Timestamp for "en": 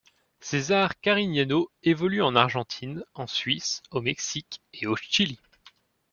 2.23-2.35, 3.13-3.27